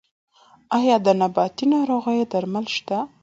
[0.77, 2.97] آیا د نباتي ناروغیو درمل شته؟